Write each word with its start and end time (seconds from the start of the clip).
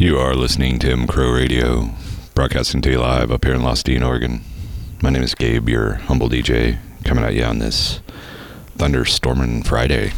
You 0.00 0.16
are 0.16 0.34
listening 0.34 0.78
to 0.78 0.90
M 0.90 1.06
Crow 1.06 1.30
Radio, 1.30 1.90
broadcasting 2.34 2.80
to 2.80 2.90
you 2.90 3.00
live 3.00 3.30
up 3.30 3.44
here 3.44 3.52
in 3.52 3.60
Lostine, 3.60 4.02
Oregon. 4.02 4.40
My 5.02 5.10
name 5.10 5.22
is 5.22 5.34
Gabe, 5.34 5.68
your 5.68 5.96
humble 5.96 6.30
DJ, 6.30 6.78
coming 7.04 7.22
at 7.22 7.34
you 7.34 7.44
on 7.44 7.58
this 7.58 8.00
thunderstorming 8.78 9.66
Friday 9.66 10.14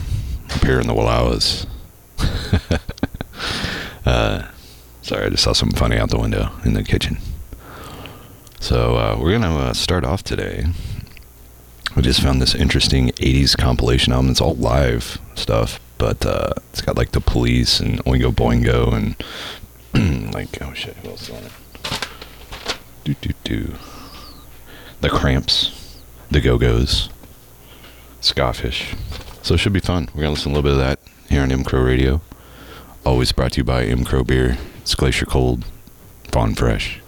up 0.54 0.62
here 0.62 0.78
in 0.78 0.86
the 0.86 0.94
Wallowas. 0.94 1.66
uh, 4.06 4.46
sorry, 5.02 5.26
I 5.26 5.30
just 5.30 5.42
saw 5.42 5.52
something 5.52 5.76
funny 5.76 5.96
out 5.96 6.10
the 6.10 6.20
window 6.20 6.52
in 6.64 6.74
the 6.74 6.84
kitchen. 6.84 7.18
So 8.60 8.96
uh, 8.96 9.18
we're 9.20 9.32
gonna 9.32 9.56
uh, 9.56 9.72
start 9.72 10.04
off 10.04 10.22
today. 10.22 10.66
I 11.96 12.02
just 12.02 12.22
found 12.22 12.40
this 12.40 12.54
interesting 12.54 13.08
'80s 13.08 13.58
compilation 13.58 14.12
album. 14.12 14.30
It's 14.30 14.40
all 14.40 14.54
live 14.54 15.18
stuff, 15.34 15.80
but 15.98 16.24
uh, 16.24 16.52
it's 16.70 16.82
got 16.82 16.96
like 16.96 17.10
the 17.10 17.20
Police 17.20 17.80
and 17.80 17.98
Oingo 18.04 18.30
Boingo 18.30 18.94
and 18.94 19.16
like 20.32 20.60
oh 20.62 20.72
shit, 20.72 20.96
who 20.96 21.10
else 21.10 21.28
is 21.28 21.34
on 21.34 21.42
it? 21.44 21.52
Do 23.04 23.14
do 23.14 23.30
do. 23.44 23.74
The 25.00 25.10
Cramps, 25.10 26.00
the 26.30 26.40
Go 26.40 26.58
Go's, 26.58 27.08
Skafish. 28.20 28.96
So 29.42 29.54
it 29.54 29.58
should 29.58 29.72
be 29.72 29.80
fun. 29.80 30.08
We're 30.14 30.22
gonna 30.22 30.30
listen 30.34 30.52
a 30.52 30.54
little 30.54 30.70
bit 30.70 30.78
of 30.78 30.78
that 30.78 31.00
here 31.28 31.42
on 31.42 31.52
M 31.52 31.64
Crow 31.64 31.82
Radio. 31.82 32.20
Always 33.04 33.32
brought 33.32 33.52
to 33.52 33.58
you 33.58 33.64
by 33.64 33.84
M 33.84 34.04
Crow 34.04 34.24
Beer. 34.24 34.56
It's 34.80 34.94
Glacier 34.94 35.26
Cold, 35.26 35.64
Fawn 36.30 36.54
Fresh. 36.54 37.01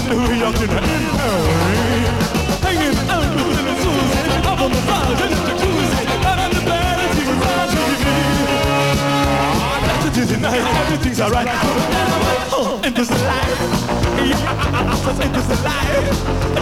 to 0.00 0.14
New 0.14 0.34
York 0.34 0.56
and 0.58 0.70
Paris. 0.70 0.90
Hanging 2.62 2.98
out 3.10 3.22
with 3.34 3.46
little 3.46 3.76
Susie, 3.78 4.34
up 4.42 4.60
on 4.60 4.70
the 4.70 4.80
fire 4.88 5.14
in 5.22 5.30
the 5.30 5.38
jacuzzi, 5.46 6.02
out 6.24 6.38
on 6.38 6.50
the 6.50 6.60
bed 6.66 6.98
and 6.98 7.12
she 7.14 7.22
was 7.28 7.38
on 7.46 7.68
TV. 7.70 8.04
That's 9.86 10.04
a 10.04 10.10
Tuesday 10.10 10.40
night, 10.40 10.62
everything's 10.82 11.20
alright. 11.20 11.48
Oh, 12.50 12.80
and 12.82 12.94
this 12.94 13.10
life, 13.10 13.60
yeah, 14.18 15.22
and 15.22 15.34
this 15.34 15.48
life. 15.62 16.08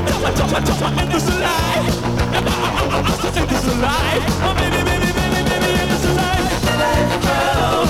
Choppa, 0.09 0.31
choppa, 0.37 0.59
choppa, 0.66 0.88
and 1.01 1.11
this 1.12 1.29
life. 1.40 1.97
And 3.35 3.49
this 3.49 3.66
life. 3.81 4.25
Oh, 4.45 4.53
baby, 4.59 4.81
baby, 4.85 5.11
baby, 5.12 5.40
baby. 5.49 5.71
Oh. 7.25 7.87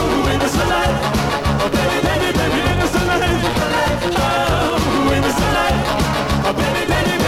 Oh, 1.63 1.69
baby, 1.73 1.99
baby, 2.07 2.31
baby, 2.39 2.61
and 2.71 2.79
this 2.81 2.95
life. 2.95 3.43
Oh. 4.15 4.72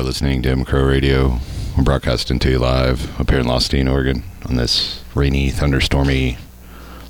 are 0.00 0.04
listening 0.04 0.40
to 0.40 0.48
M 0.48 0.64
Crow 0.64 0.84
Radio. 0.84 1.38
We're 1.76 1.84
broadcasting 1.84 2.38
to 2.38 2.50
you 2.50 2.58
live 2.58 3.20
up 3.20 3.28
here 3.28 3.38
in 3.38 3.44
Lostine, 3.44 3.90
Oregon, 3.90 4.22
on 4.48 4.56
this 4.56 5.04
rainy, 5.14 5.50
thunderstormy 5.50 6.38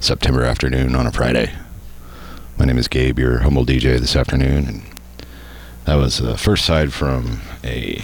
September 0.01 0.43
afternoon 0.43 0.97
on 0.97 1.07
a 1.07 1.13
Friday. 1.13 1.53
My 2.59 2.65
name 2.65 2.79
is 2.79 2.89
Gabe, 2.89 3.17
your 3.17 3.39
humble 3.39 3.65
DJ 3.65 4.01
this 4.01 4.17
afternoon, 4.17 4.67
and 4.67 4.83
that 5.85 5.95
was 5.95 6.19
the 6.19 6.37
first 6.37 6.65
side 6.65 6.93
from 6.93 7.43
a 7.63 8.03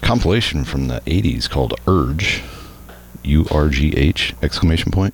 compilation 0.00 0.64
from 0.64 0.88
the 0.88 1.02
80s 1.02 1.50
called 1.50 1.78
Urge, 1.86 2.42
U 3.22 3.46
R 3.50 3.68
G 3.68 3.92
H 3.94 4.34
exclamation 4.40 4.90
point. 4.90 5.11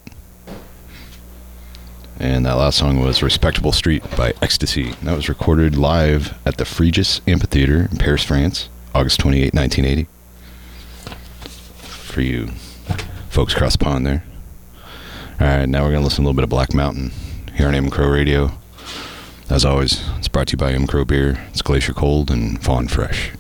And 2.21 2.45
that 2.47 2.55
last 2.55 2.79
song 2.79 2.99
was 2.99 3.23
Respectable 3.23 3.71
Street 3.71 4.03
by 4.17 4.33
XTC. 4.33 4.99
That 5.01 5.15
was 5.15 5.29
recorded 5.29 5.77
live 5.77 6.37
at 6.45 6.57
the 6.57 6.65
Fréjus 6.65 7.21
Amphitheater 7.29 7.89
in 7.91 7.97
Paris, 7.97 8.25
France, 8.25 8.69
August 8.93 9.21
28, 9.21 9.55
1980. 9.55 10.09
For 11.79 12.21
you 12.21 12.49
folks 13.29 13.55
across 13.55 13.77
the 13.77 13.85
pond 13.85 14.05
there. 14.05 14.25
Alright, 15.41 15.69
now 15.69 15.85
we're 15.85 15.91
going 15.91 16.01
to 16.01 16.05
listen 16.05 16.25
to 16.25 16.27
a 16.27 16.27
little 16.27 16.37
bit 16.37 16.43
of 16.43 16.51
Black 16.51 16.75
Mountain 16.75 17.13
here 17.55 17.69
on 17.69 17.75
M 17.77 17.89
Crow 17.89 18.09
Radio. 18.09 18.51
As 19.49 19.65
always, 19.65 20.05
it's 20.19 20.27
brought 20.27 20.49
to 20.49 20.53
you 20.53 20.59
by 20.59 20.73
M 20.73 20.89
Crow 20.89 21.05
Beer. 21.05 21.47
It's 21.51 21.63
Glacier 21.63 21.93
Cold 21.93 22.33
and 22.33 22.61
Fawn 22.61 22.89
Fresh. 22.89 23.31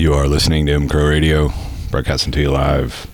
You 0.00 0.14
are 0.14 0.26
listening 0.26 0.64
to 0.64 0.72
M 0.72 0.88
Crow 0.88 1.06
Radio, 1.06 1.52
broadcasting 1.90 2.32
to 2.32 2.40
you 2.40 2.50
live 2.50 3.06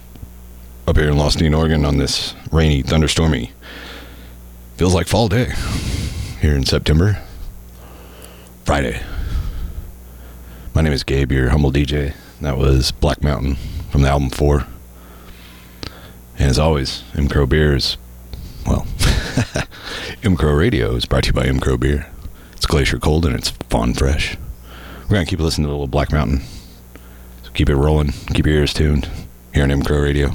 up 0.87 0.97
here 0.97 1.09
in 1.09 1.16
Lostine, 1.16 1.53
Oregon 1.53 1.84
on 1.84 1.97
this 1.97 2.32
rainy, 2.53 2.80
thunderstormy, 2.80 3.51
feels 4.76 4.95
like 4.95 5.09
fall 5.09 5.26
day 5.26 5.53
here 6.41 6.55
in 6.55 6.64
September, 6.64 7.20
Friday. 8.64 9.03
My 10.74 10.82
name 10.82 10.93
is 10.93 11.03
Gabe, 11.03 11.32
your 11.32 11.49
humble 11.49 11.72
DJ. 11.72 12.14
That 12.41 12.57
was 12.57 12.93
Black 12.93 13.20
Mountain 13.20 13.57
from 13.91 14.03
the 14.03 14.09
album 14.09 14.30
4. 14.30 14.64
And 16.39 16.49
as 16.49 16.61
always, 16.61 17.03
M 17.16 17.28
Crow 17.28 17.47
Beer 17.47 17.74
is, 17.74 17.97
well, 18.64 18.87
M 20.22 20.37
Crow 20.37 20.55
Radio 20.55 20.95
is 20.95 21.05
brought 21.05 21.24
to 21.24 21.30
you 21.30 21.32
by 21.32 21.47
M 21.47 21.59
Crow 21.59 21.76
Beer. 21.76 22.07
It's 22.53 22.64
glacier 22.64 23.01
cold 23.01 23.26
and 23.26 23.34
it's 23.34 23.51
fawn 23.70 23.93
fresh. 23.93 24.37
We're 25.03 25.16
going 25.16 25.26
to 25.26 25.30
keep 25.30 25.41
listening 25.41 25.66
to 25.66 25.70
a 25.70 25.72
little 25.72 25.89
Black 25.89 26.12
Mountain 26.12 26.43
keep 27.57 27.70
it 27.70 27.76
rolling. 27.76 28.12
Keep 28.34 28.46
your 28.46 28.57
ears 28.57 28.74
tuned 28.74 29.09
here 29.54 29.62
on 29.62 29.70
M 29.70 29.82
Crow 29.82 30.00
Radio. 30.00 30.30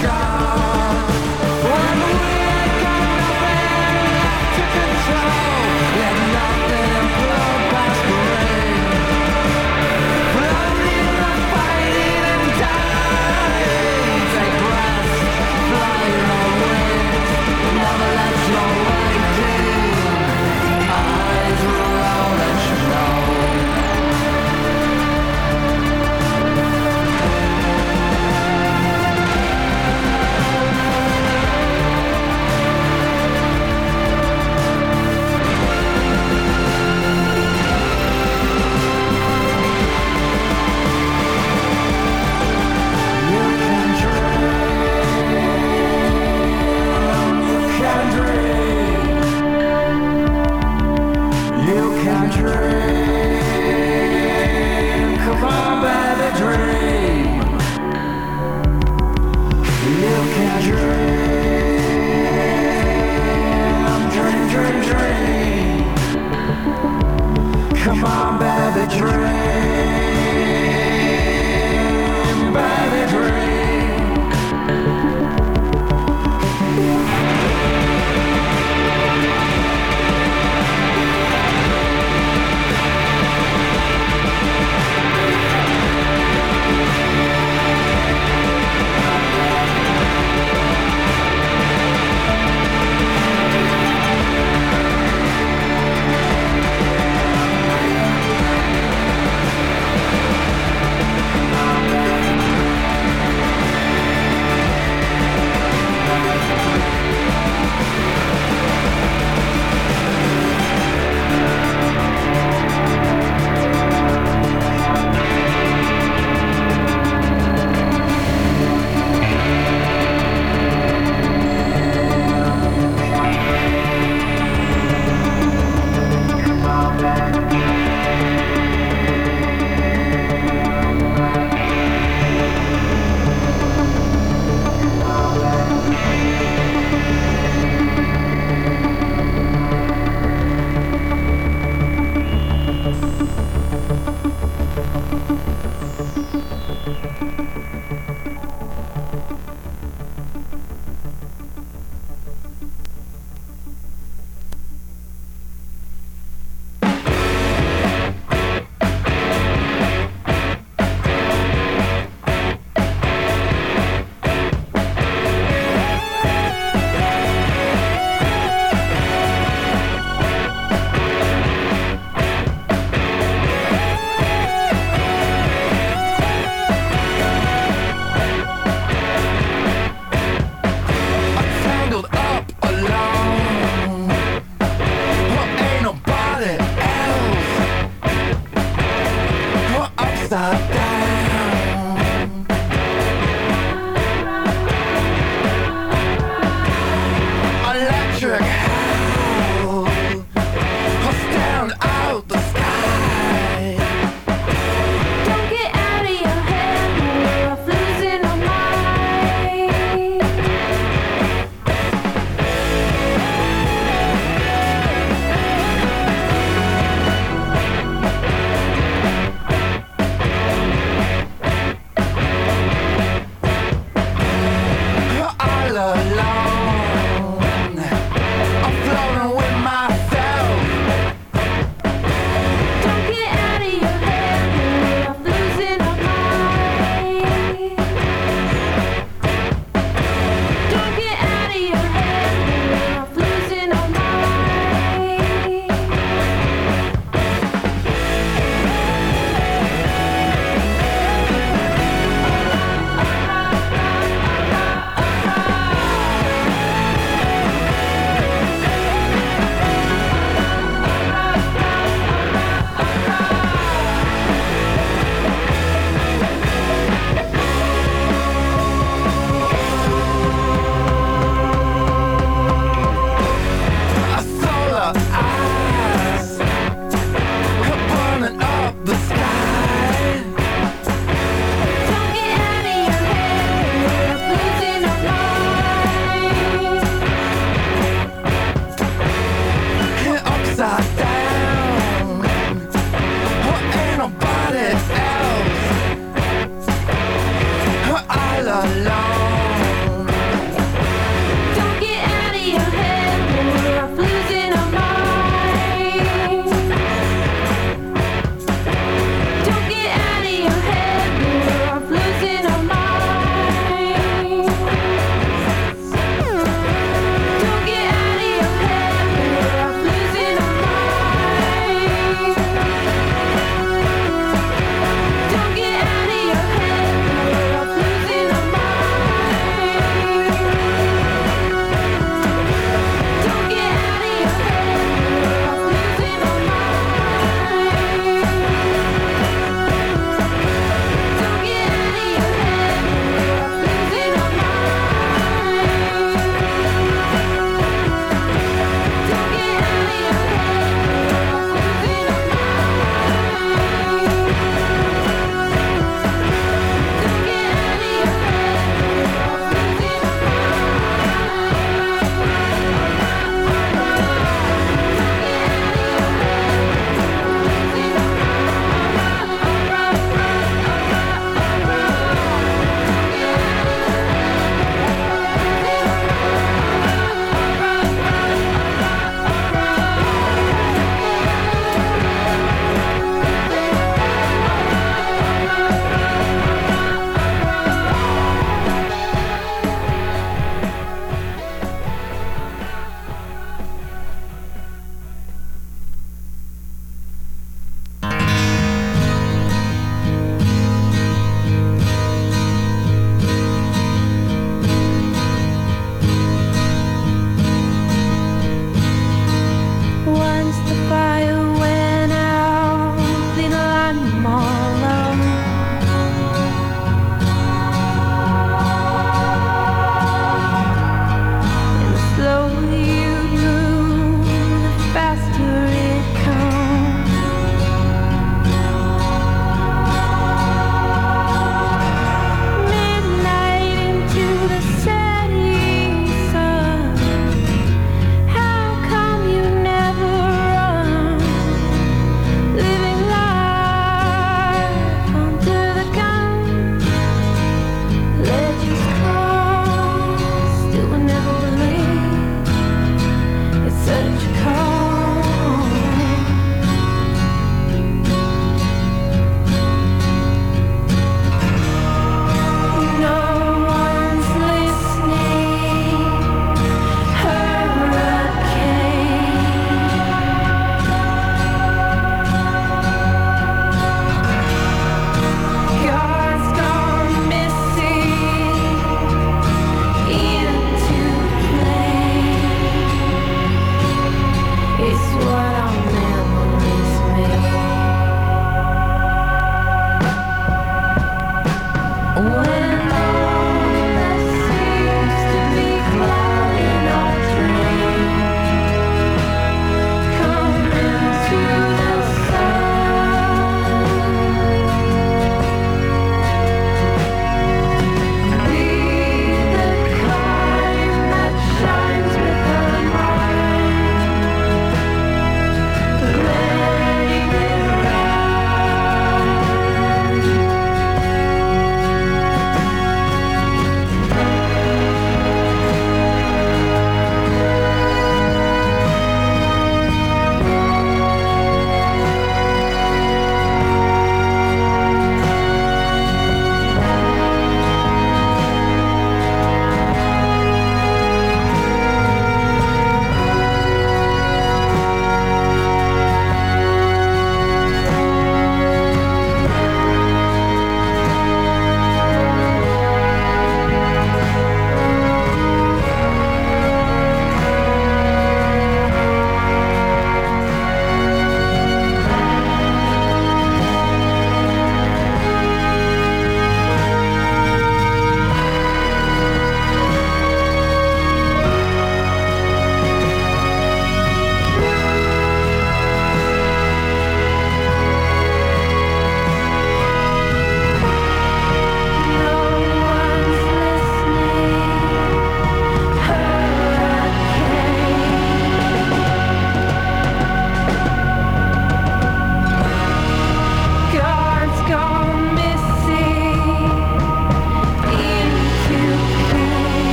God. 0.00 0.21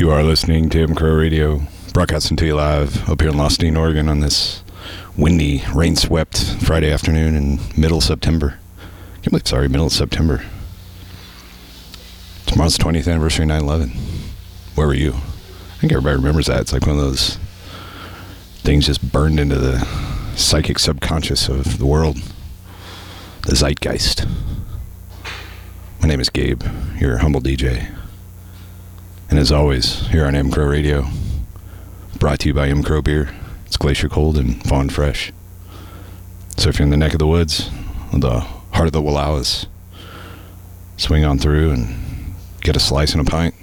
You 0.00 0.10
are 0.12 0.22
listening 0.22 0.70
to 0.70 0.86
Crow 0.94 1.14
Radio, 1.14 1.60
broadcasting 1.92 2.34
to 2.38 2.46
you 2.46 2.54
live 2.54 3.06
up 3.06 3.20
here 3.20 3.28
in 3.28 3.36
Lostine, 3.36 3.76
Oregon 3.76 4.08
on 4.08 4.20
this 4.20 4.64
windy, 5.14 5.62
rain 5.74 5.94
swept 5.94 6.54
Friday 6.62 6.90
afternoon 6.90 7.36
in 7.36 7.60
middle 7.76 8.00
September. 8.00 8.58
Can't 9.16 9.32
believe, 9.32 9.46
sorry, 9.46 9.68
middle 9.68 9.88
of 9.88 9.92
September. 9.92 10.42
Tomorrow's 12.46 12.78
20th 12.78 13.08
anniversary 13.12 13.42
of 13.42 13.48
9 13.48 13.60
11. 13.60 13.90
Where 14.74 14.86
were 14.86 14.94
you? 14.94 15.12
I 15.12 15.80
think 15.80 15.92
everybody 15.92 16.16
remembers 16.16 16.46
that. 16.46 16.62
It's 16.62 16.72
like 16.72 16.86
one 16.86 16.96
of 16.96 17.02
those 17.02 17.36
things 18.62 18.86
just 18.86 19.12
burned 19.12 19.38
into 19.38 19.56
the 19.56 19.86
psychic 20.34 20.78
subconscious 20.78 21.46
of 21.50 21.76
the 21.76 21.84
world, 21.84 22.16
the 23.42 23.54
zeitgeist. 23.54 24.26
My 26.00 26.08
name 26.08 26.20
is 26.20 26.30
Gabe, 26.30 26.62
your 26.98 27.18
humble 27.18 27.42
DJ. 27.42 27.99
And 29.30 29.38
as 29.38 29.52
always, 29.52 30.08
here 30.08 30.26
on 30.26 30.34
M 30.34 30.50
Crow 30.50 30.66
Radio, 30.66 31.06
brought 32.18 32.40
to 32.40 32.48
you 32.48 32.54
by 32.54 32.68
M 32.68 32.82
Crow 32.82 33.00
Beer. 33.00 33.32
It's 33.64 33.76
glacier 33.76 34.08
cold 34.08 34.36
and 34.36 34.60
fawn 34.64 34.88
fresh. 34.88 35.32
So 36.56 36.68
if 36.68 36.78
you're 36.80 36.84
in 36.84 36.90
the 36.90 36.96
neck 36.96 37.12
of 37.12 37.20
the 37.20 37.28
woods, 37.28 37.70
the 38.12 38.40
heart 38.40 38.88
of 38.88 38.92
the 38.92 39.00
Wallowas, 39.00 39.66
swing 40.96 41.24
on 41.24 41.38
through 41.38 41.70
and 41.70 42.34
get 42.60 42.74
a 42.74 42.80
slice 42.80 43.12
and 43.12 43.26
a 43.26 43.30
pint. 43.30 43.54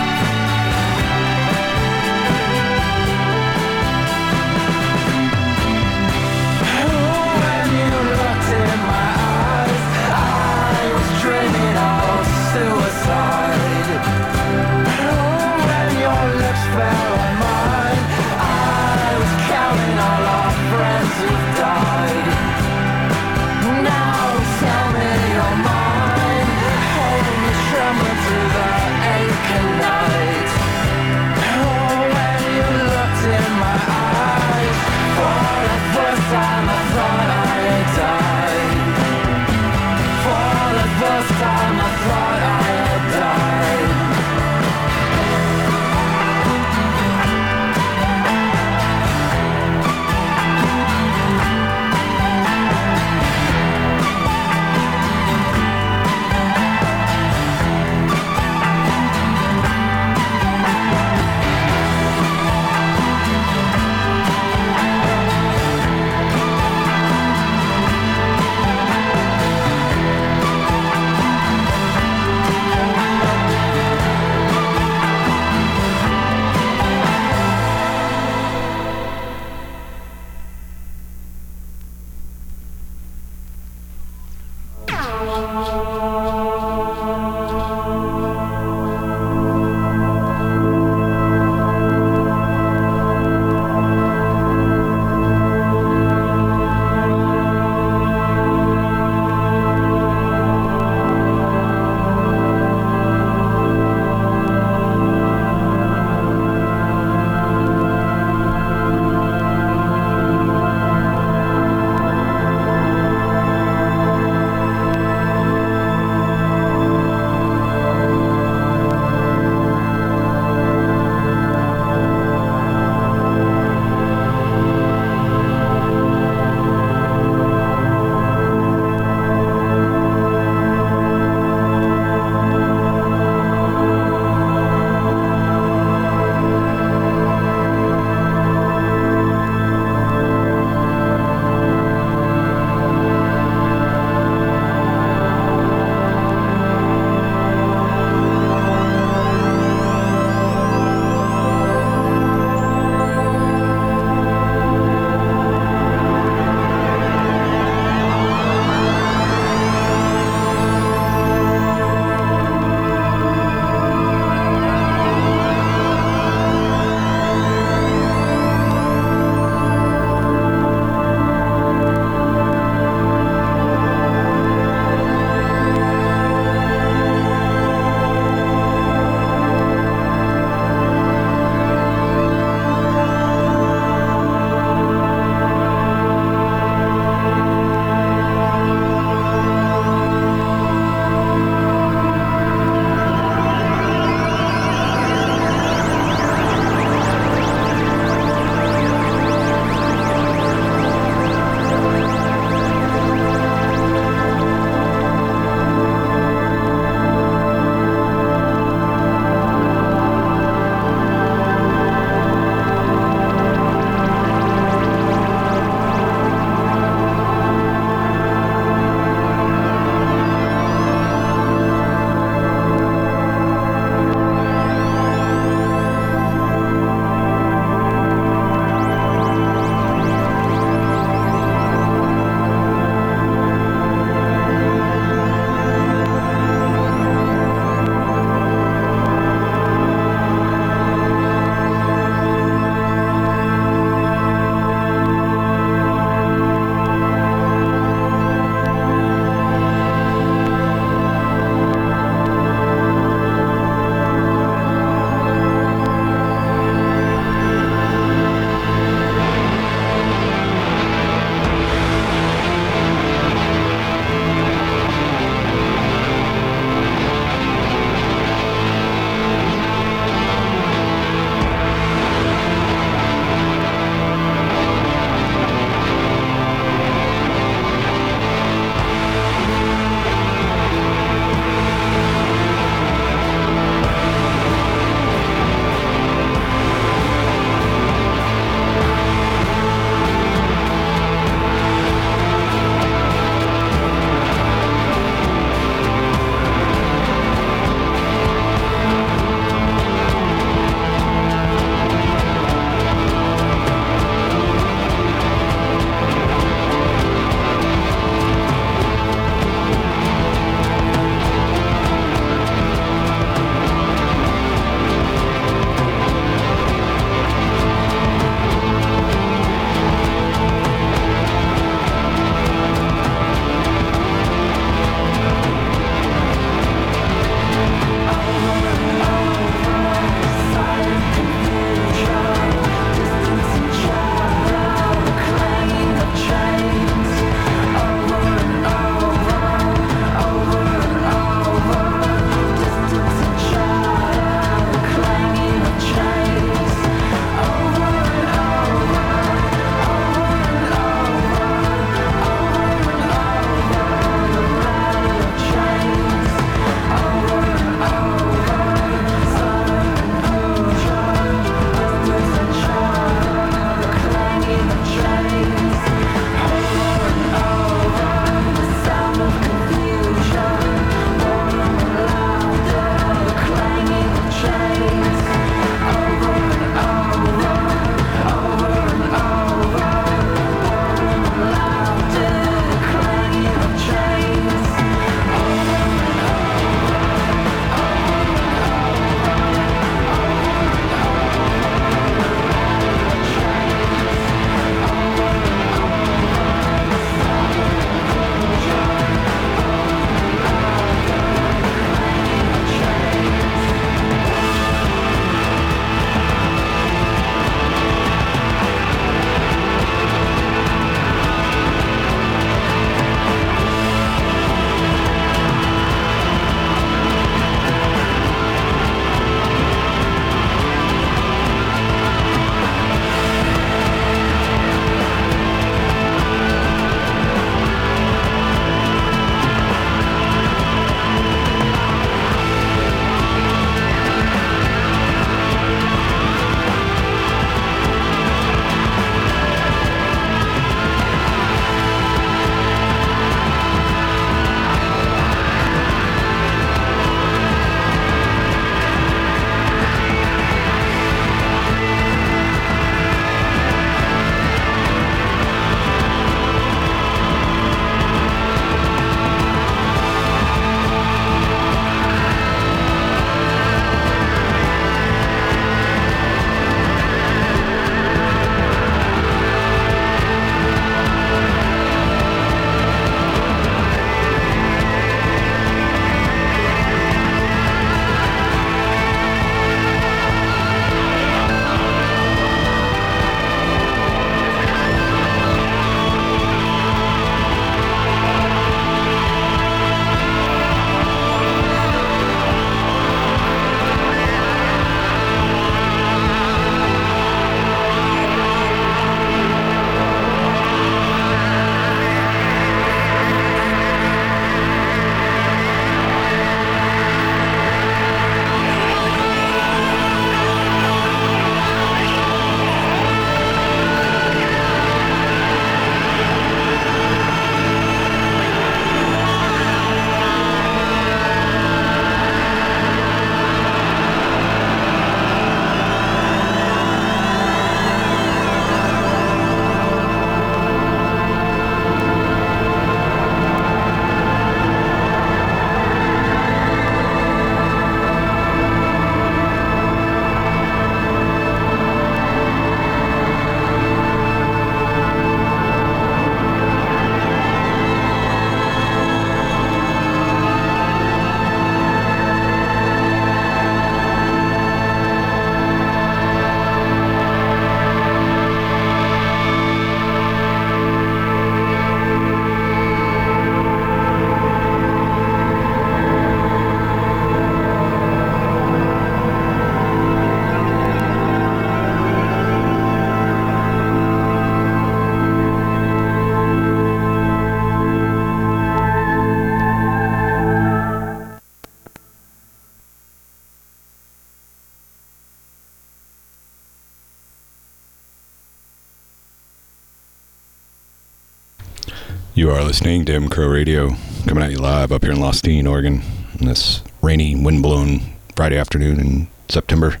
Listening 592.74 593.04
to 593.04 593.28
Crow 593.28 593.46
Radio, 593.46 593.90
coming 594.26 594.42
at 594.42 594.50
you 594.50 594.58
live 594.58 594.90
up 594.90 595.04
here 595.04 595.12
in 595.12 595.18
Lostine, 595.18 595.70
Oregon, 595.70 596.02
on 596.40 596.48
this 596.48 596.82
rainy, 597.02 597.36
windblown 597.36 598.00
Friday 598.34 598.58
afternoon 598.58 598.98
in 598.98 599.28
September. 599.48 600.00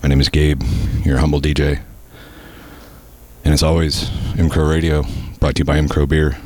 My 0.00 0.08
name 0.08 0.20
is 0.20 0.28
Gabe, 0.28 0.62
your 1.04 1.18
humble 1.18 1.40
DJ. 1.40 1.82
And 3.44 3.52
as 3.52 3.64
always, 3.64 4.08
M 4.38 4.48
Crow 4.48 4.70
Radio, 4.70 5.02
brought 5.40 5.56
to 5.56 5.62
you 5.62 5.64
by 5.64 5.78
M 5.78 5.88
Crow 5.88 6.06
Beer. 6.06 6.38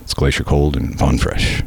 It's 0.00 0.14
Glacier 0.14 0.44
Cold 0.44 0.78
and 0.78 0.94
Von 0.94 1.18
Fresh. 1.18 1.62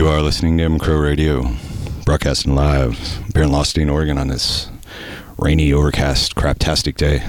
You 0.00 0.08
are 0.08 0.22
listening 0.22 0.56
to 0.56 0.64
M 0.64 0.78
Crow 0.78 0.96
Radio, 0.96 1.46
broadcasting 2.06 2.54
live 2.54 2.96
here 3.34 3.42
in 3.42 3.50
Lostine, 3.50 3.92
Oregon 3.92 4.16
on 4.16 4.28
this 4.28 4.70
rainy, 5.36 5.74
overcast, 5.74 6.34
craptastic 6.34 6.96
day. 6.96 7.22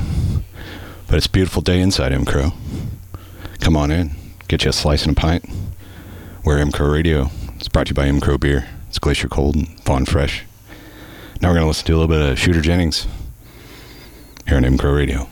But 1.06 1.18
it's 1.18 1.26
a 1.26 1.30
beautiful 1.30 1.62
day 1.62 1.82
inside 1.82 2.14
M 2.14 2.24
Crow. 2.24 2.54
Come 3.60 3.76
on 3.76 3.92
in, 3.92 4.12
get 4.48 4.64
you 4.64 4.70
a 4.70 4.72
slice 4.72 5.06
and 5.06 5.18
a 5.18 5.20
pint. 5.20 5.44
We're 6.46 6.60
M 6.60 6.72
Crow 6.72 6.90
Radio. 6.90 7.30
It's 7.58 7.68
brought 7.68 7.88
to 7.88 7.90
you 7.92 7.96
by 7.96 8.08
M 8.08 8.22
Crow 8.22 8.38
Beer. 8.38 8.70
It's 8.88 9.00
glacier 9.00 9.28
cold 9.28 9.58
and 9.58 9.78
fawn 9.82 10.06
fresh. 10.06 10.46
Now 11.42 11.50
we're 11.50 11.56
going 11.56 11.66
to 11.66 11.68
listen 11.68 11.88
to 11.88 11.92
a 11.92 11.98
little 11.98 12.08
bit 12.08 12.22
of 12.22 12.40
Shooter 12.40 12.62
Jennings 12.62 13.06
here 14.48 14.56
on 14.56 14.64
M 14.64 14.78
Crow 14.78 14.94
Radio. 14.94 15.28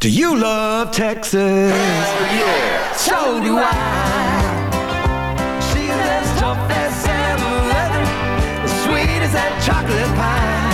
Do 0.00 0.08
you 0.08 0.38
love 0.38 0.92
Texas? 0.92 1.72
Yeah. 1.72 2.92
So 2.92 3.42
do 3.42 3.58
I. 3.58 3.74
She's 5.72 5.90
as 5.90 6.38
tough 6.38 6.70
as 6.70 6.94
salmon 7.02 7.68
leather, 7.68 8.06
as 8.62 8.70
sweet 8.84 9.20
as 9.26 9.32
that 9.32 9.58
chocolate 9.66 10.14
pie. 10.14 10.70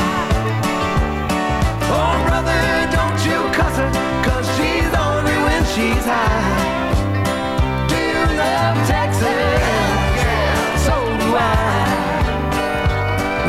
Oh, 1.88 2.20
brother, 2.28 2.60
don't 2.92 3.16
you 3.24 3.40
cuss 3.56 3.74
her, 3.80 3.88
cause 4.28 4.44
she's 4.58 4.92
ornery 4.92 5.40
when 5.40 5.64
she's 5.72 6.04
high. 6.04 7.88
Do 7.88 7.96
you 7.96 8.28
love 8.36 8.76
Texas? 8.86 9.24
Yeah, 10.20 10.76
so 10.84 11.00
do 11.24 11.28
I. 11.32 11.48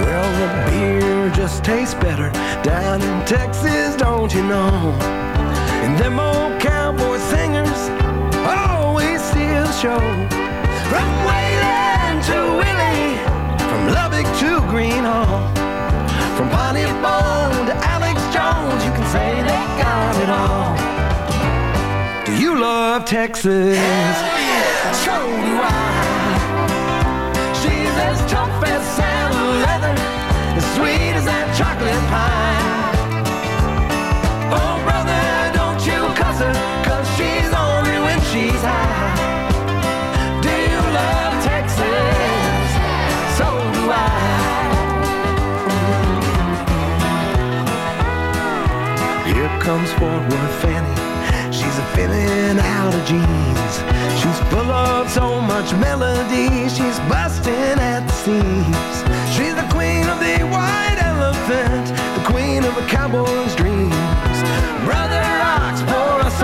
Well, 0.06 0.30
the 0.40 0.72
beer 0.72 1.30
just 1.36 1.66
tastes 1.66 1.96
better 1.96 2.32
down 2.64 3.02
in 3.02 3.26
Texas, 3.26 3.98
don't 3.98 4.34
you 4.34 4.44
know? 4.44 5.25
And 5.86 5.96
them 6.00 6.20
old 6.20 6.60
cowboy 6.60 7.20
singers 7.20 7.82
always 8.44 9.22
the 9.66 9.72
show. 9.72 10.00
From 10.90 11.10
Waylon 11.28 12.14
to 12.30 12.38
Willie, 12.60 13.14
from 13.70 13.82
Lubbock 13.94 14.26
to 14.42 14.50
Gruene 14.70 15.06
Hall, 15.06 15.46
from 16.36 16.50
Bonnie 16.50 16.90
Bone 17.06 17.68
to 17.70 17.76
Alex 17.94 18.18
Jones, 18.34 18.84
you 18.84 18.92
can 18.98 19.06
say 19.14 19.30
they 19.44 19.64
got 19.78 20.16
it 20.24 20.30
all. 20.42 20.74
Do 22.26 22.34
you 22.36 22.60
love 22.60 23.06
Texas? 23.06 23.78
So 25.06 25.16
do 25.48 25.54
I. 25.62 25.86
She's 27.62 27.96
as 28.10 28.18
tough 28.32 28.64
as 28.64 28.82
salmon 28.98 29.62
leather, 29.62 29.96
as 30.58 30.66
sweet 30.76 31.14
as 31.14 31.26
that 31.26 31.56
chocolate 31.56 32.10
pie. 32.10 32.85
Comes 49.66 49.92
Fort 49.94 50.22
Worth 50.30 50.62
Fanny. 50.62 50.96
She's 51.52 51.78
a 51.80 51.86
filling 51.96 52.60
out 52.60 52.94
of 52.94 53.04
jeans. 53.10 53.74
She's 54.22 54.40
full 54.52 54.72
of 54.72 55.10
so 55.10 55.42
much 55.42 55.74
melody. 55.82 56.70
She's 56.70 57.00
busting 57.10 57.80
at 57.94 58.06
the 58.06 58.14
seams. 58.14 58.96
She's 59.36 59.56
the 59.56 59.68
queen 59.74 60.06
of 60.08 60.20
the 60.20 60.46
white 60.54 61.00
elephant, 61.02 61.88
the 62.18 62.24
queen 62.32 62.64
of 62.64 62.78
a 62.78 62.86
cowboy's 62.88 63.56
dreams. 63.56 64.38
Brother 64.86 65.26
us 65.58 65.82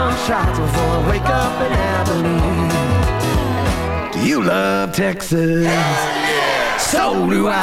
some 0.02 0.50
before 0.58 0.94
I 0.98 1.10
wake 1.10 1.30
up 1.44 1.62
in 1.66 1.72
Abilene. 1.96 2.72
You 4.26 4.38
love 4.44 4.94
Texas. 4.94 5.68
So 6.92 7.30
do 7.30 7.48
I. 7.48 7.62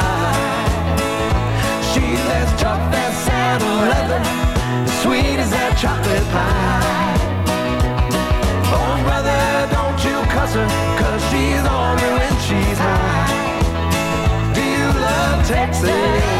She's 1.91 2.23
as 2.39 2.49
tough 2.61 2.93
as 2.93 3.13
saddle 3.25 3.77
leather, 3.91 4.21
sweet 5.01 5.37
as 5.43 5.49
that 5.51 5.73
chocolate 5.81 6.27
pie. 6.35 7.17
Oh, 8.77 8.95
brother, 9.07 9.41
don't 9.75 9.99
you 10.07 10.17
cuss 10.31 10.53
her, 10.53 10.67
cause 10.99 11.21
she's 11.29 11.65
on 11.79 11.97
you 12.03 12.13
and 12.27 12.37
she's 12.47 12.79
high. 12.87 13.49
Do 14.55 14.61
you 14.63 14.87
love 15.01 15.47
Texas? 15.47 16.38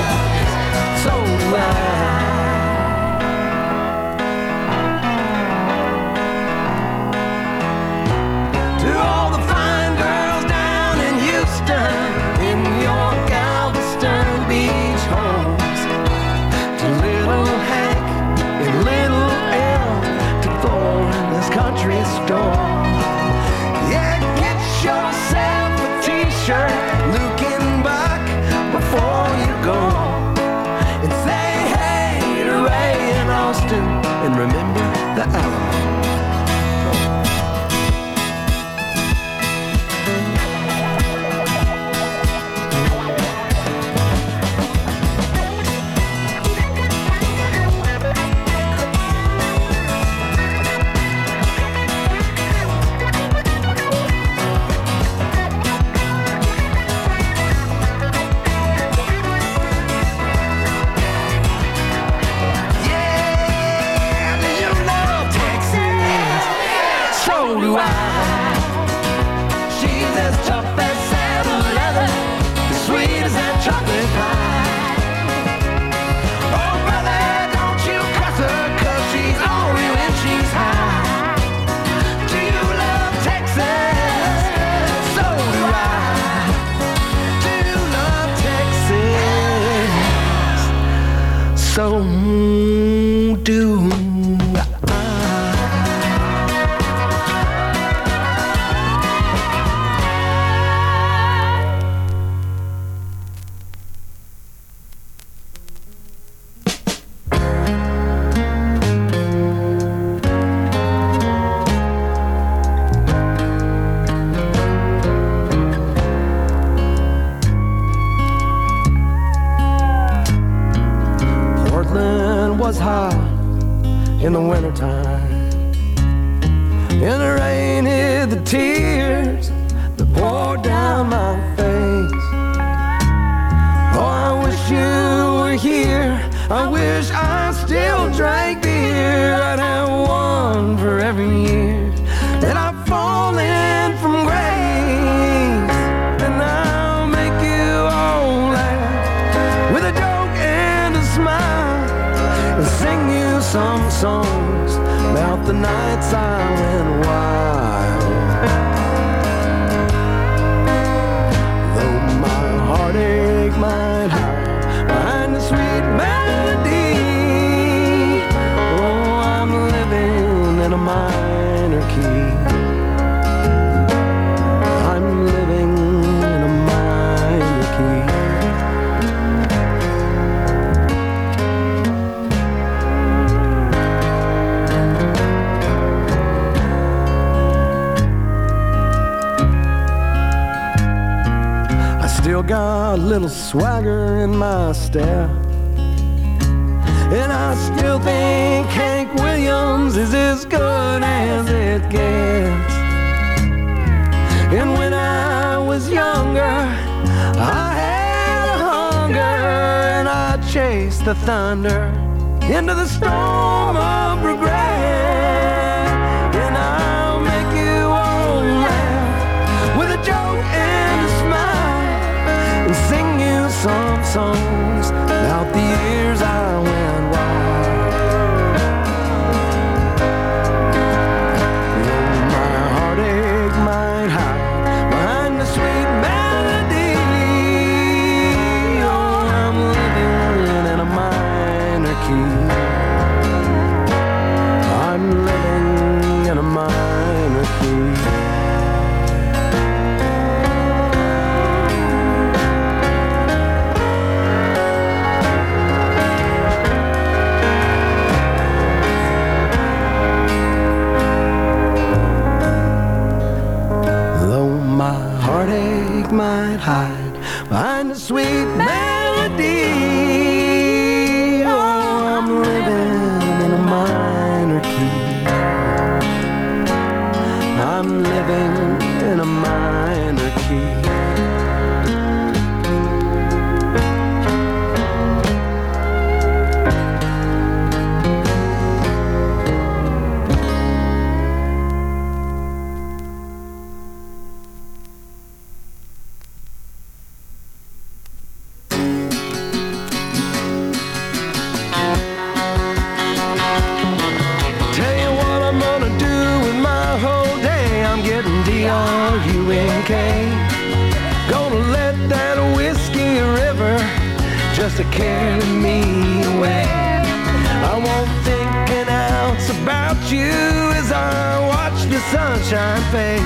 sunshine 322.11 322.81
fade. 322.91 323.21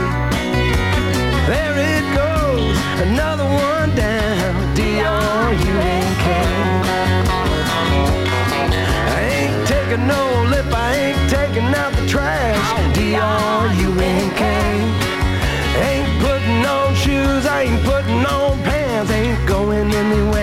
There 1.48 1.78
it 1.78 2.06
goes, 2.16 2.78
another 3.08 3.46
one 3.46 3.96
down. 3.96 4.76
D 4.76 5.00
R 5.02 5.54
U 5.54 5.76
N 6.00 6.16
K. 6.24 6.28
I 9.16 9.20
ain't 9.38 9.68
taking 9.68 10.08
no 10.08 10.24
lip, 10.50 10.66
I 10.74 10.96
ain't 10.96 11.30
taking 11.30 11.70
out 11.82 11.94
the 11.94 12.08
trash. 12.08 12.96
D 12.96 13.16
R 13.16 13.68
U 13.74 13.90
N 14.00 14.30
K. 14.36 14.44
ain't. 14.44 14.94
Ain't 15.90 16.22
putting 16.22 16.66
on 16.66 16.96
shoes, 16.96 17.46
I 17.46 17.64
ain't 17.64 17.84
putting 17.84 18.26
on 18.26 18.58
pants, 18.64 19.12
ain't 19.12 19.48
going 19.48 19.94
anywhere. 19.94 20.43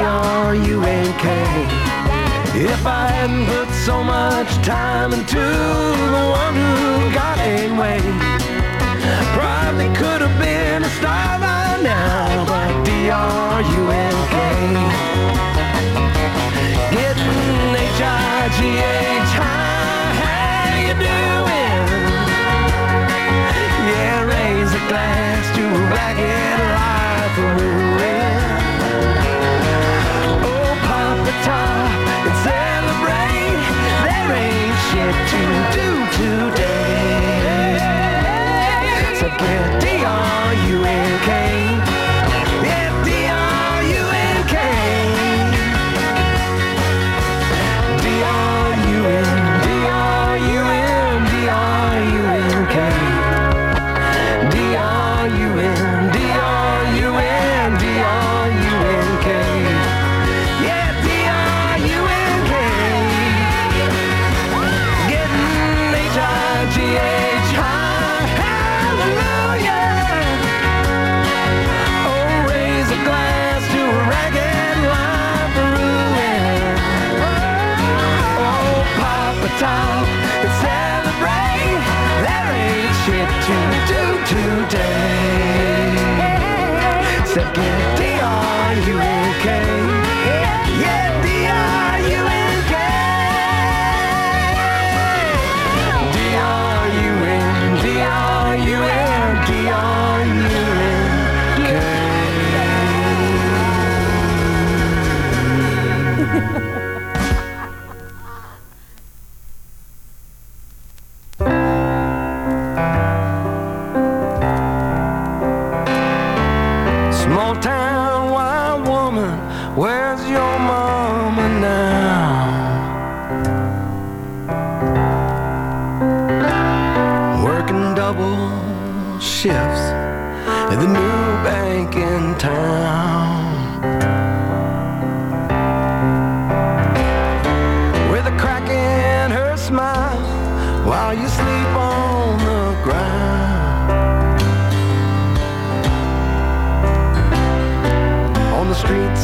B-R-U-N-K. 0.00 1.26
If 2.56 2.86
I 2.86 3.08
hadn't 3.12 3.44
put 3.52 3.68
so 3.84 4.02
much 4.02 4.48
time 4.64 5.12
into 5.12 5.36
the 5.36 6.24
one 6.40 6.54
who 6.56 7.12
got 7.12 7.36
away, 7.36 8.00
probably 9.36 9.92
could 10.00 10.22
have 10.24 10.36
been 10.40 10.84
a 10.84 10.90
star 10.96 11.38
by 11.38 11.82
now, 11.84 12.46
but 12.48 12.82
D-R-U-N-K. 12.82 14.36
Getting 16.96 17.76
H-I-G-H 17.92 19.32
high, 19.36 20.16
how 20.24 20.80
you 20.80 20.94
doing? 20.96 21.84
Yeah, 23.84 24.24
raise 24.24 24.72
a 24.72 24.82
glass 24.88 25.44
to 25.56 25.62
a 25.68 25.82
black 25.92 26.16
and 26.16 26.69
to 35.12 35.42
do 35.74 36.50
today? 36.50 37.39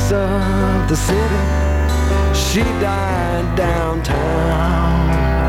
streets 0.06 0.12
of 0.12 0.88
the 0.88 0.96
city. 0.96 2.34
She 2.34 2.62
died 2.80 3.56
downtown. 3.56 5.45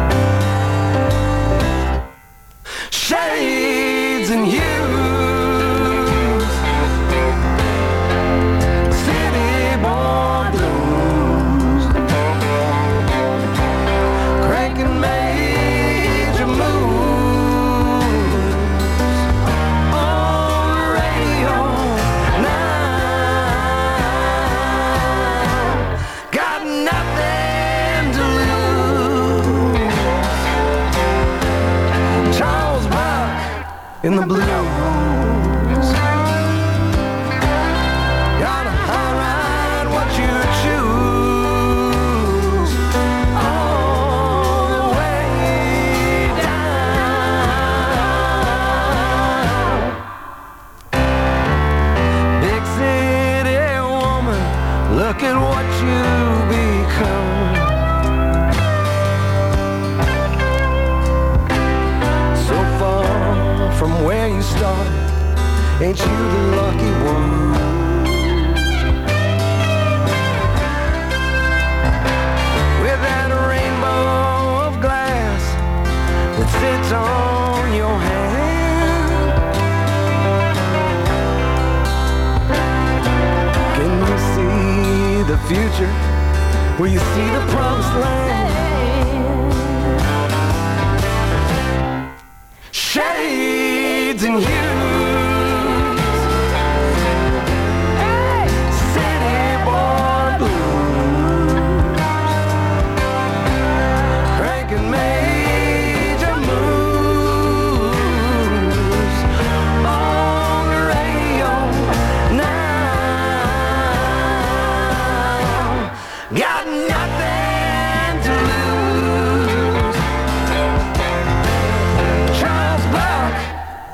Will 86.79 86.85
you 86.85 86.99
see 86.99 87.29
the 87.31 87.43
promised 87.49 87.93
land? 87.95 88.46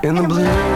in 0.04 0.16
the 0.16 0.24
blue. 0.24 0.73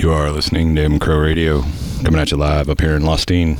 You 0.00 0.12
are 0.12 0.30
listening 0.30 0.74
to 0.76 0.82
M 0.82 0.98
Crow 0.98 1.18
Radio, 1.18 1.62
coming 2.02 2.18
at 2.18 2.30
you 2.30 2.38
live 2.38 2.70
up 2.70 2.80
here 2.80 2.96
in 2.96 3.02
Lostine. 3.02 3.58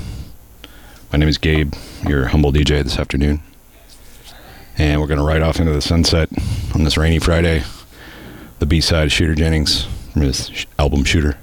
My 1.12 1.18
name 1.18 1.28
is 1.28 1.36
Gabe, 1.36 1.74
your 2.08 2.28
humble 2.28 2.50
DJ 2.50 2.82
this 2.82 2.98
afternoon. 2.98 3.42
And 4.78 5.02
we're 5.02 5.06
going 5.06 5.18
to 5.18 5.24
ride 5.26 5.42
off 5.42 5.60
into 5.60 5.70
the 5.70 5.82
sunset 5.82 6.30
on 6.74 6.84
this 6.84 6.96
rainy 6.96 7.18
Friday. 7.18 7.62
The 8.58 8.64
B 8.64 8.80
side 8.80 9.04
of 9.04 9.12
Shooter 9.12 9.34
Jennings 9.34 9.84
from 10.14 10.22
his 10.22 10.64
album 10.78 11.04
Shooter. 11.04 11.36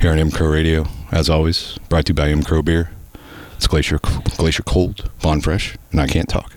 Here 0.00 0.12
on 0.12 0.20
M 0.20 0.30
Crow 0.30 0.52
Radio, 0.52 0.86
as 1.10 1.28
always, 1.28 1.76
brought 1.88 2.04
to 2.04 2.10
you 2.10 2.14
by 2.14 2.28
M 2.28 2.44
Crow 2.44 2.62
Beer. 2.62 2.92
It's 3.56 3.66
Glacier, 3.66 3.98
Glacier 3.98 4.62
Cold, 4.62 5.10
Bonfresh, 5.18 5.76
and 5.90 6.00
I 6.00 6.06
Can't 6.06 6.28
Talk. 6.28 6.51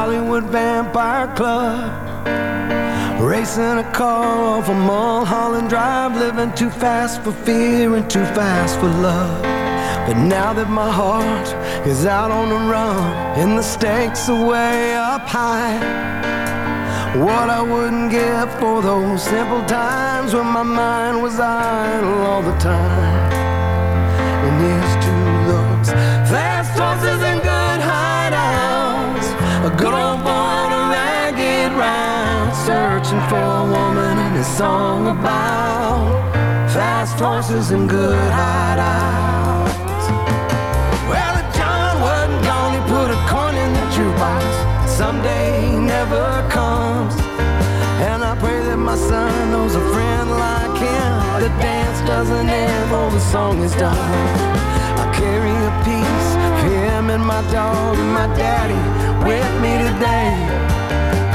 Hollywood 0.00 0.44
Vampire 0.44 1.28
Club. 1.36 1.92
Racing 3.20 3.76
a 3.84 3.92
car 3.92 4.64
a 4.64 4.74
Mulholland 4.74 5.68
Drive, 5.68 6.16
living 6.16 6.54
too 6.54 6.70
fast 6.70 7.20
for 7.22 7.32
fear 7.44 7.94
and 7.96 8.08
too 8.08 8.24
fast 8.38 8.80
for 8.80 8.88
love. 8.88 9.42
But 10.06 10.16
now 10.16 10.54
that 10.54 10.70
my 10.70 10.90
heart 10.90 11.48
is 11.86 12.06
out 12.06 12.30
on 12.30 12.48
the 12.48 12.60
run 12.72 13.12
and 13.40 13.58
the 13.58 13.62
stakes 13.62 14.26
are 14.30 14.42
way 14.42 14.94
up 14.94 15.28
high, 15.28 15.76
what 17.26 17.50
I 17.50 17.60
wouldn't 17.60 18.10
give 18.10 18.48
for 18.58 18.80
those 18.80 19.22
simple 19.22 19.62
times 19.66 20.32
when 20.32 20.46
my 20.46 20.62
mind 20.62 21.22
was 21.22 21.38
idle 21.38 22.22
all 22.22 22.42
the 22.42 22.56
time. 22.58 23.32
And 24.46 24.54
here's 24.64 24.89
searching 33.10 33.28
for 33.28 33.36
a 33.36 33.64
woman 33.64 34.18
in 34.18 34.32
a 34.36 34.44
song 34.44 35.08
about 35.08 36.32
fast 36.72 37.18
horses 37.18 37.70
and 37.72 37.88
good 37.88 38.30
hideouts. 38.32 39.74
Well, 41.10 41.34
if 41.42 41.56
John 41.56 42.00
wasn't 42.00 42.44
gone, 42.44 42.72
he 42.74 42.80
put 42.88 43.10
a 43.10 43.20
coin 43.26 43.54
in 43.54 43.72
the 43.72 43.86
jukebox. 43.94 44.88
Someday 44.88 45.76
never 45.78 46.24
comes. 46.50 47.14
And 48.08 48.22
I 48.22 48.36
pray 48.38 48.62
that 48.62 48.76
my 48.76 48.96
son 48.96 49.50
knows 49.50 49.74
a 49.74 49.84
friend 49.92 50.30
like 50.30 50.76
him. 50.78 51.42
The 51.42 51.50
dance 51.60 52.00
doesn't 52.06 52.48
end 52.48 52.90
while 52.92 53.10
the 53.10 53.20
song 53.20 53.62
is 53.62 53.74
done. 53.74 53.98
I 55.02 55.06
carry 55.14 55.56
a 55.70 55.74
piece 55.88 56.30
of 56.46 56.54
him 56.70 57.10
and 57.10 57.24
my 57.24 57.42
dog 57.50 57.98
and 57.98 58.12
my 58.12 58.28
daddy 58.36 58.82
with 59.26 59.52
me 59.62 59.72
today. 59.88 60.32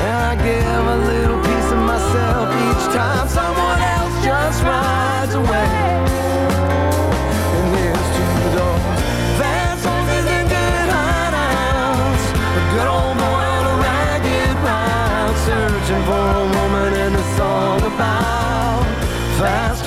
And 0.05 0.17
I 0.31 0.35
give 0.35 0.83
a 0.95 0.97
little 1.11 1.44
someone 3.29 3.79
else 3.95 4.15
just 4.23 4.63
rides 4.63 5.33
away. 5.35 5.71
And 7.55 7.67
here's 7.75 8.09
to 8.17 8.23
and 10.37 10.47
good 10.47 10.87
hideouts. 10.95 12.25
A 12.59 12.63
good 12.73 12.87
old 12.87 13.17
boy 13.17 13.45
on 13.57 13.63
a 13.73 13.75
ragged 13.83 14.55
route, 14.63 15.37
searching 15.49 16.03
for 16.09 16.25
a 16.43 16.47
woman 16.57 16.91
and 17.05 17.15
about 17.83 18.85
fast 19.39 19.84